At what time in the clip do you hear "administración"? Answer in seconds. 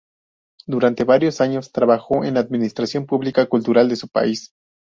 2.39-3.05